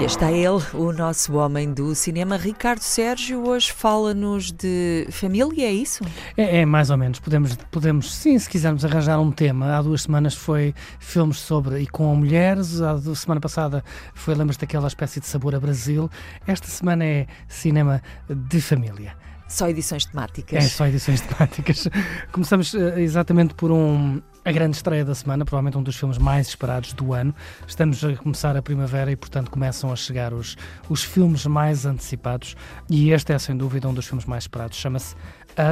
[0.00, 3.46] E está ele, o nosso homem do cinema, Ricardo Sérgio.
[3.46, 6.02] Hoje fala-nos de família, é isso?
[6.36, 7.20] É, é, mais ou menos.
[7.20, 9.76] Podemos, podemos, sim, se quisermos arranjar um tema.
[9.76, 12.80] Há duas semanas foi filmes sobre e com mulheres.
[12.80, 13.84] A do- semana passada
[14.14, 16.10] foi, lembras daquela espécie de sabor a Brasil.
[16.46, 19.14] Esta semana é cinema de família.
[19.48, 20.64] Só edições temáticas.
[20.64, 21.88] É só edições temáticas.
[22.32, 26.48] Começamos eh, exatamente por um, a grande estreia da semana, provavelmente um dos filmes mais
[26.48, 27.34] esperados do ano.
[27.66, 30.56] Estamos a começar a primavera e, portanto, começam a chegar os,
[30.88, 32.56] os filmes mais antecipados.
[32.88, 34.78] E este é, sem dúvida, um dos filmes mais esperados.
[34.78, 35.14] Chama-se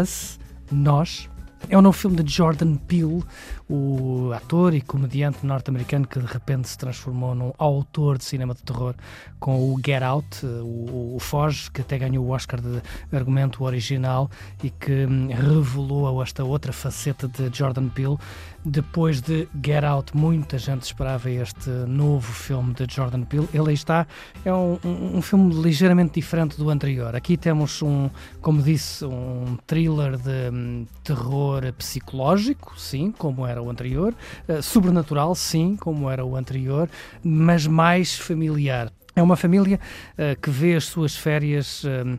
[0.00, 0.38] Us,
[0.70, 1.28] Nós.
[1.70, 3.22] É um novo filme de Jordan Peele,
[3.68, 8.62] o ator e comediante norte-americano que de repente se transformou num autor de cinema de
[8.62, 8.94] terror
[9.38, 12.80] com o Get Out, o, o, o Foge, que até ganhou o Oscar de
[13.14, 14.30] argumento original
[14.64, 18.16] e que hum, revelou esta outra faceta de Jordan Peele.
[18.64, 23.48] Depois de Get Out, muita gente esperava este novo filme de Jordan Peele.
[23.52, 24.06] Ele aí está,
[24.42, 27.14] é um, um, um filme ligeiramente diferente do anterior.
[27.14, 28.08] Aqui temos um,
[28.40, 34.14] como disse, um thriller de hum, terror psicológico, sim, como era o anterior,
[34.48, 36.88] uh, sobrenatural, sim, como era o anterior,
[37.22, 38.92] mas mais familiar.
[39.14, 39.80] É uma família
[40.14, 42.18] uh, que vê as suas férias uh,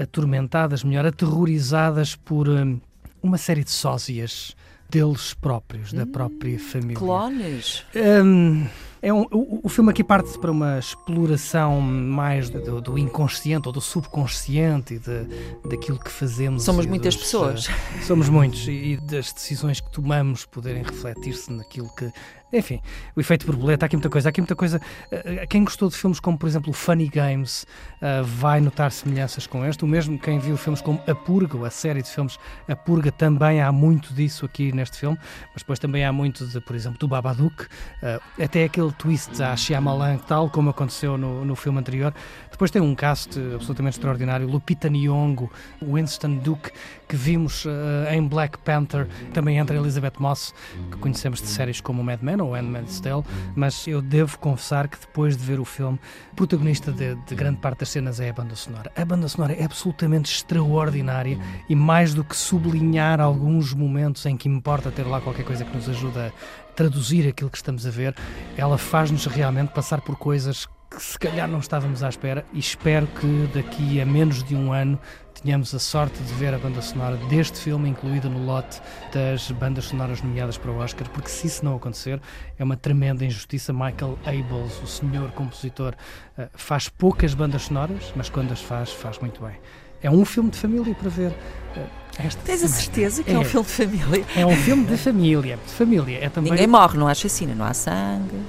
[0.00, 2.80] atormentadas, melhor, aterrorizadas por hum,
[3.22, 4.54] uma série de sósias
[4.88, 6.96] deles próprios, da própria família.
[6.96, 7.84] Clones.
[7.94, 8.66] Hum,
[9.00, 13.72] é um, o, o filme aqui parte para uma exploração mais do, do inconsciente ou
[13.72, 15.24] do subconsciente e de,
[15.68, 16.62] daquilo que fazemos.
[16.62, 17.68] Somos muitas dos, pessoas.
[17.68, 22.10] eh, somos muitos e, e das decisões que tomamos poderem refletir-se naquilo que.
[22.50, 22.80] Enfim,
[23.14, 24.28] o efeito borboleta, há aqui muita coisa.
[24.28, 24.80] Há aqui muita coisa.
[25.10, 27.66] eh, Quem gostou de filmes como, por exemplo, Funny Games
[28.00, 29.84] eh, vai notar semelhanças com este.
[29.84, 33.12] O mesmo quem viu filmes como A Purga, ou a série de filmes A Purga,
[33.12, 35.18] também há muito disso aqui neste filme.
[35.52, 37.66] Mas depois também há muito, de, por exemplo, do Babadook,
[38.02, 42.14] eh, até aquele twist à Shyamalan, tal como aconteceu no, no filme anterior.
[42.50, 45.50] Depois tem um cast absolutamente extraordinário, Lupita Nyong'o,
[45.82, 46.70] Winston Duke,
[47.06, 47.64] que vimos
[48.10, 50.52] em Black Panther, também entre Elizabeth Moss,
[50.90, 53.22] que conhecemos de séries como Mad Men ou Handmaid's Tale,
[53.54, 55.98] mas eu devo confessar que depois de ver o filme,
[56.32, 58.90] o protagonista de, de grande parte das cenas é a banda sonora.
[58.96, 61.38] A banda sonora é absolutamente extraordinária
[61.68, 65.76] e mais do que sublinhar alguns momentos em que importa ter lá qualquer coisa que
[65.76, 68.14] nos ajuda a traduzir aquilo que estamos a ver,
[68.56, 73.06] ela faz-nos realmente passar por coisas que se calhar não estávamos à espera e espero
[73.06, 74.98] que daqui a menos de um ano
[75.42, 78.80] tenhamos a sorte de ver a banda sonora deste filme incluída no lote
[79.12, 82.20] das bandas sonoras nomeadas para o Oscar, porque se isso não acontecer
[82.58, 83.72] é uma tremenda injustiça.
[83.72, 85.94] Michael Abels, o senhor compositor,
[86.36, 89.54] eh, faz poucas bandas sonoras, mas quando as faz, faz muito bem.
[90.02, 91.32] É um filme de família para ver
[91.76, 91.86] eh,
[92.18, 92.82] esta Tens a semana.
[92.82, 94.26] certeza que é, um filme de família?
[94.36, 95.58] É um filme de família.
[95.64, 96.18] De família.
[96.20, 96.50] É também...
[96.50, 98.42] Ninguém morre, não há chacina, não há sangue.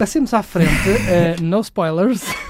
[0.00, 0.88] Passemos à frente.
[1.10, 2.22] eh, no spoilers.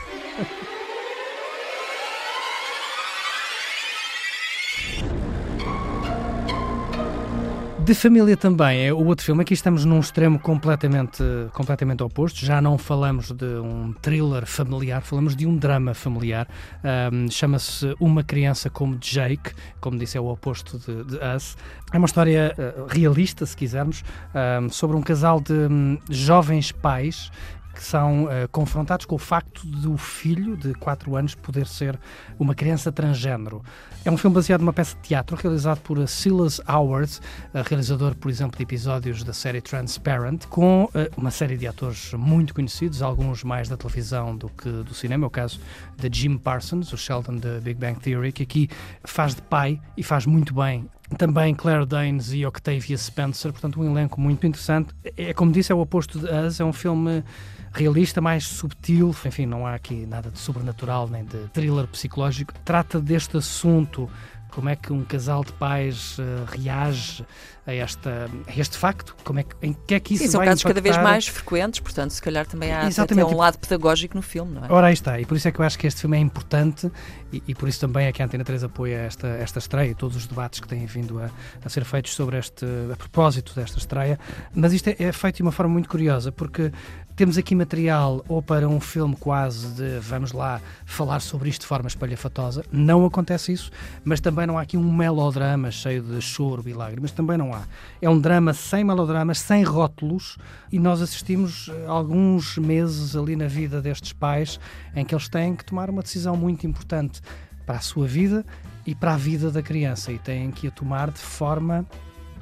[7.91, 9.43] De família também é o outro filme.
[9.43, 12.47] Aqui estamos num extremo completamente, completamente oposto.
[12.47, 16.47] Já não falamos de um thriller familiar, falamos de um drama familiar.
[16.84, 19.50] Ahm, Chama-se Uma Criança como Jake,
[19.81, 21.56] como disse, é o oposto de, de Us.
[21.93, 27.33] É uma história eh, realista, se quisermos, ahm, sobre um casal de hum, jovens pais
[27.75, 31.98] que são eh, confrontados com o facto do filho de 4 anos poder ser
[32.38, 33.62] uma criança transgênero.
[34.03, 37.20] É um filme baseado numa peça de teatro realizado por eh, Silas Howard,
[37.53, 42.14] eh, realizador, por exemplo, de episódios da série Transparent, com eh, uma série de atores
[42.14, 45.26] muito conhecidos, alguns mais da televisão do que do cinema.
[45.26, 45.60] É o caso
[45.98, 48.70] de Jim Parsons, o Sheldon da Big Bang Theory, que aqui
[49.04, 50.88] faz de pai e faz muito bem
[51.19, 54.94] também Claire Danes e Octavia Spencer, portanto, um elenco muito interessante.
[55.16, 57.25] É como disse, é o oposto de Us, é um filme
[57.72, 62.52] realista, mais subtil, enfim, não há aqui nada de sobrenatural nem de thriller psicológico.
[62.64, 64.08] Trata deste assunto,
[64.50, 67.25] como é que um casal de pais uh, reage
[67.67, 70.44] a, esta, a este facto, como é que, em que é que isso Sim, são
[70.44, 71.11] casos cada vez impactar?
[71.11, 74.73] mais frequentes, portanto, se calhar também há até um lado pedagógico no filme, não é?
[74.73, 75.20] Ora, aí está.
[75.20, 76.91] E por isso é que eu acho que este filme é importante
[77.32, 79.94] e, e por isso também é que a Antena 3 apoia esta, esta estreia e
[79.94, 81.31] todos os debates que têm vindo a,
[81.64, 84.19] a ser feitos sobre este, a propósito desta estreia.
[84.55, 86.73] Mas isto é, é feito de uma forma muito curiosa, porque
[87.20, 91.67] temos aqui material ou para um filme quase de vamos lá falar sobre isto de
[91.67, 92.64] forma espalhafatosa.
[92.73, 93.70] Não acontece isso,
[94.02, 97.10] mas também não há aqui um melodrama cheio de choro e lágrimas.
[97.12, 97.62] Também não há.
[98.00, 100.37] É um drama sem melodramas, sem rótulos
[100.70, 104.58] e nós assistimos eh, alguns meses ali na vida destes pais
[104.94, 107.20] em que eles têm que tomar uma decisão muito importante
[107.66, 108.44] para a sua vida
[108.87, 111.87] e para a vida da criança e têm que a tomar de forma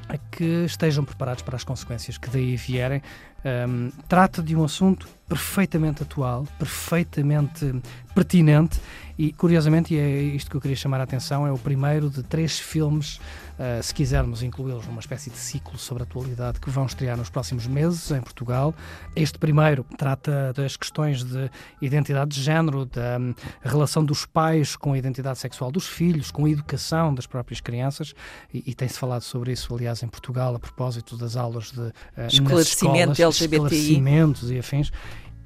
[0.09, 3.03] a que estejam preparados para as consequências que daí vierem.
[3.45, 7.75] Um, trata de um assunto perfeitamente atual, perfeitamente
[8.15, 8.81] pertinente
[9.19, 12.23] e, curiosamente, e é isto que eu queria chamar a atenção, é o primeiro de
[12.23, 13.17] três filmes,
[13.59, 17.29] uh, se quisermos incluí-los numa espécie de ciclo sobre a atualidade, que vão estrear nos
[17.29, 18.73] próximos meses em Portugal.
[19.17, 21.51] Este primeiro trata das questões de
[21.83, 26.45] identidade de género, da um, relação dos pais com a identidade sexual dos filhos, com
[26.45, 28.15] a educação das próprias crianças,
[28.55, 31.93] e, e tem-se falado sobre isso, aliás, em Portugal, a propósito das aulas de uh,
[32.29, 33.45] escolas, LGBTI.
[33.47, 34.93] esclarecimentos e afins.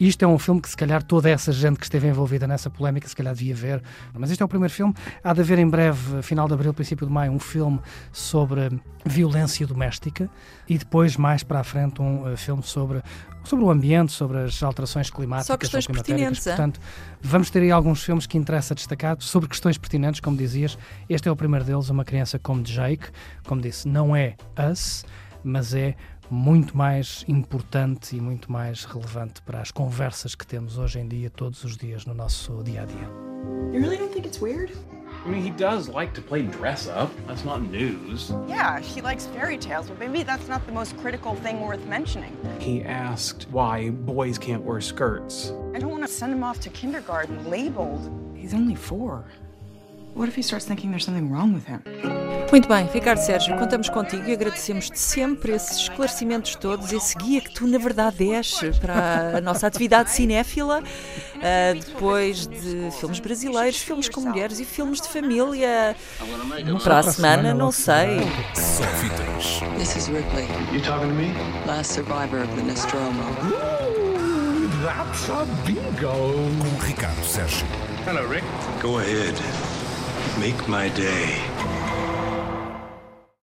[0.02, 3.06] Isto é um filme que, se calhar, toda essa gente que esteve envolvida nessa polémica,
[3.06, 3.80] se calhar devia ver.
[4.12, 4.92] Mas este é o primeiro filme.
[5.22, 7.78] Há de haver em breve, final de abril, princípio de maio, um filme
[8.10, 10.28] sobre violência doméstica
[10.68, 13.00] e depois, mais para a frente, um uh, filme sobre,
[13.44, 15.46] sobre o ambiente, sobre as alterações climáticas.
[15.46, 16.50] Só questões pertinentes, é?
[16.50, 16.80] Portanto,
[17.20, 20.76] vamos ter aí alguns filmes que interessa destacar sobre questões pertinentes, como dizias.
[21.08, 23.06] Este é o primeiro deles, Uma Criança como Jake.
[23.46, 24.34] Como disse, não é
[24.68, 25.04] Us,
[25.44, 25.94] mas é
[26.32, 31.28] muito mais importante e muito mais relevante para as conversas que temos hoje em dia,
[31.28, 33.08] todos os dias, no nosso dia a dia.
[33.70, 34.72] You really don't think it's weird?
[35.26, 37.10] I mean, he does like to play dress up.
[37.26, 38.32] That's not news.
[38.48, 42.34] Yeah, he likes fairy tales, but maybe that's not the most critical thing worth mentioning.
[42.58, 45.52] He asked why boys can't wear skirts.
[45.74, 48.10] I don't want to send him off to kindergarten labeled.
[48.34, 49.26] He's only four.
[50.14, 51.82] What if he starts thinking there's something wrong with him?
[52.52, 57.50] Muito bem, Ricardo Sérgio, contamos contigo e agradecemos-te sempre esses esclarecimentos todos, esse guia que
[57.50, 64.10] tu, na verdade, és para a nossa atividade cinéfila, uh, depois de filmes brasileiros, filmes
[64.10, 65.96] com mulheres e filmes de família.
[66.84, 68.20] Para a semana, não sei.
[68.54, 69.60] Só fitas.
[69.78, 71.32] This is Ripley, You talking to me?
[71.66, 73.22] last survivor of the Nostromo.
[73.46, 76.34] Ooh, that's a bingo.
[76.60, 77.66] Com Ricardo Sérgio.
[78.04, 78.44] Hello, Rick.
[78.82, 79.40] Go ahead.
[80.38, 81.40] Make my day.